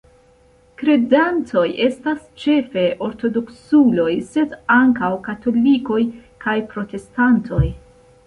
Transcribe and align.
Kredantoj 0.81 1.65
estas 1.87 2.21
ĉefe 2.43 2.85
ortodoksuloj, 3.07 4.15
sed 4.31 4.55
ankaŭ 4.77 5.11
katolikoj 5.29 6.01
kaj 6.47 6.57
protestantoj. 6.73 7.63